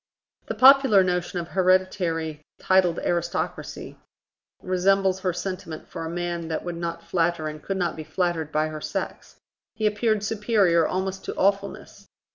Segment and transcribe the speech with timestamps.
[0.47, 3.99] The popular notion of hereditary titled aristocracy
[4.63, 8.51] resembles her sentiment for a man that would not flatter and could not be flattered
[8.51, 9.35] by her sex:
[9.75, 12.07] he appeared superior almost to awfulness.